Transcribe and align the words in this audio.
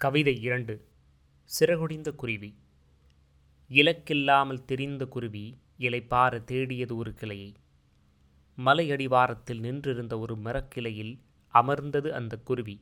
கவிதை 0.00 0.42
இரண்டு. 0.42 0.88
சிறகுடிந்த 1.50 2.14
குருவி. 2.14 2.54
இலக்கில்லாமல் 3.70 4.64
திரிந்த 4.64 5.06
குருவி 5.06 5.58
இலைப்பார 5.78 6.44
தேடியது 6.44 6.96
ஒரு 6.96 7.14
கிளையை. 7.14 7.54
மலையடிவாரத்தில் 8.56 9.58
நின்றிருந்த 9.58 10.18
ஒரு 10.18 10.36
மரக்கிளையில் 10.36 11.18
அமர்ந்தது 11.48 12.14
அந்த 12.14 12.36
குருவி. 12.36 12.80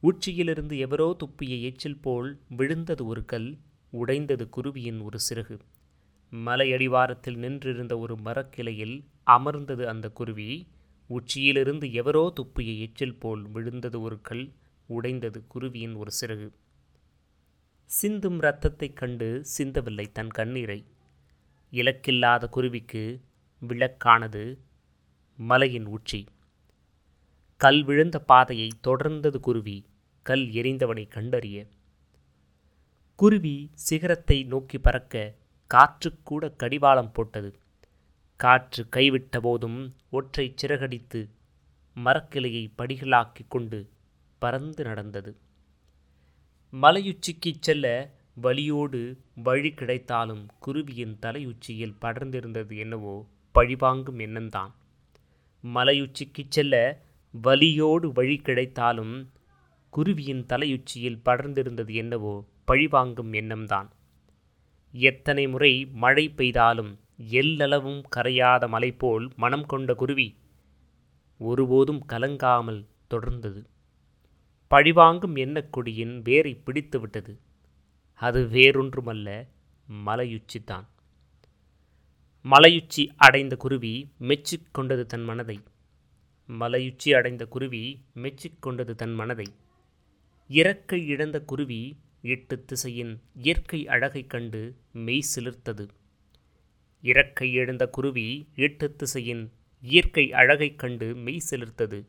உச்சியிலிருந்து 0.00 0.78
எவரோ 0.78 1.16
துப்பிய 1.18 1.60
எச்சில் 1.60 1.98
போல் 1.98 2.40
விழுந்தது 2.48 3.06
ஒரு 3.06 3.24
கல் 3.24 3.58
உடைந்தது 3.90 4.48
குருவியின் 4.56 5.02
ஒரு 5.02 5.18
சிறகு. 5.30 5.58
மலையடிவாரத்தில் 6.32 7.36
நின்றிருந்த 7.36 7.98
ஒரு 7.98 8.16
மரக்கிளையில் 8.16 9.04
அமர்ந்தது 9.22 9.88
அந்த 9.88 10.10
குருவி. 10.10 10.68
உச்சியிலிருந்து 11.06 11.92
எவரோ 11.92 12.32
துப்பிய 12.36 12.78
எச்சில் 12.78 13.18
போல் 13.18 13.42
விழுந்தது 13.42 14.00
ஒரு 14.00 14.20
கல் 14.20 14.52
உடைந்தது 14.90 15.44
குருவியின் 15.54 15.96
ஒரு 15.96 16.10
சிறகு. 16.20 16.50
சிந்தும் 17.84 18.40
இரத்தத்தைக் 18.40 18.96
கண்டு 18.96 19.44
சிந்தவில்லை 19.58 20.12
தன் 20.12 20.28
கண்ணீரை. 20.28 20.84
இலக்கில்லாத 21.72 22.48
குருவிக்கு 22.48 23.20
விளக்கானது 23.68 24.58
மலையின் 25.36 25.86
உச்சி. 25.86 26.26
கல் 27.56 27.84
விழுந்த 27.84 28.18
பாதையை 28.18 28.68
தொடர்ந்தது 28.86 29.40
குருவி 29.40 29.86
கல் 30.22 30.46
எரிந்தவனை 30.46 31.08
கண்டறிய. 31.08 31.66
குருவி 33.16 33.70
சிகரத்தை 33.74 34.44
நோக்கி 34.44 34.78
பறக்க 34.78 35.34
காற்றுக்கூட 35.74 36.56
கடிவாளம் 36.56 37.12
போட்டது. 37.12 37.58
காற்று 38.36 38.86
கைவிட்ட 38.96 39.40
போதும் 39.40 39.94
ஒற்றை 40.10 40.52
சிறகடித்து 40.56 41.28
மரக்கிளையை 41.94 42.72
படிகளாக்கிக் 42.78 43.48
கொண்டு 43.48 43.90
பறந்து 44.40 44.84
நடந்தது. 44.84 45.32
மலையுச்சிக்குச் 46.72 47.60
செல்ல 47.60 47.86
வழியோடு 48.34 49.00
வழி 49.34 49.70
கிடைத்தாலும் 49.70 50.42
குருவியின் 50.66 51.16
தலையுச்சியில் 51.22 51.96
படர்ந்திருந்தது 52.00 52.76
என்னவோ 52.78 53.14
பழிவாங்கும் 53.54 54.18
எண்ணம்தான். 54.18 54.72
மலையுச்சிக்குச் 55.64 56.50
செல்ல 56.50 56.76
வலியோடு 57.42 58.12
வழி 58.12 58.36
கிடைத்தாலும் 58.36 59.14
குருவியின் 59.92 60.44
தலையுச்சியில் 60.46 61.20
படர்ந்திருந்தது 61.24 61.94
என்னவோ 61.94 62.34
பழிவாங்கும் 62.64 63.32
எண்ணம்தான். 63.32 63.88
எத்தனை 64.92 65.48
முறை 65.48 65.72
மழை 65.86 66.32
பெய்தாலும் 66.36 66.92
எல்லளவும் 67.30 68.02
கரையாத 68.16 68.68
மலை 68.68 68.92
போல் 68.92 69.30
மனம் 69.36 69.66
கொண்ட 69.66 69.94
குருவி 69.94 70.28
ஒருபோதும் 71.40 72.02
கலங்காமல் 72.08 72.82
தொடர்ந்தது. 73.10 73.60
பழிவாங்கும் 74.70 75.36
எண்ணக்குடியின் 75.36 76.22
வேரை 76.22 76.62
பிடித்துவிட்டது. 76.66 77.38
அது 78.12 78.44
வேறொன்றுமல்ல 78.44 79.46
மலையுச்சிதான். 80.06 80.86
மலையுச்சி 82.44 83.08
அடைந்த 83.16 83.56
குருவி 83.56 84.12
மெச்சிக்கொண்டது 84.20 85.06
தன் 85.06 85.24
மனதை. 85.24 85.60
மலையுச்சி 86.48 87.14
அடைந்த 87.14 87.46
குருவி 87.46 88.04
மெச்சிக்கொண்டது 88.14 88.94
தன் 88.94 89.12
மனதை. 89.12 89.46
இறக்கை 90.48 91.06
இழந்த 91.06 91.40
குருவி 91.40 91.98
எட்டு 92.22 92.64
திசையின் 92.64 93.20
இயற்கை 93.34 93.88
அழகைக் 93.88 94.30
கண்டு 94.30 94.76
மெய் 94.92 95.24
சிலிர்த்தது. 95.36 95.88
இறக்கை 97.02 97.52
இழந்த 97.52 97.86
குருவி 97.88 98.48
எட்டு 98.54 98.96
திசையின் 98.96 99.52
இயற்கை 99.80 100.32
அழகைக் 100.32 100.78
கண்டு 100.78 101.14
மெய் 101.14 101.42
சிலிர்த்தது. 101.50 102.04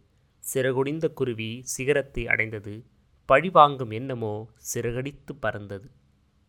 சிறகுடிந்த 0.54 1.14
குருவி 1.14 1.62
சிகரத்தை 1.64 2.28
அடைந்தது. 2.28 2.86
பழிவாங்கும் 3.26 3.92
எண்ணமோ 3.92 4.50
சிறகடித்து 4.74 5.36
பறந்தது. 5.40 5.92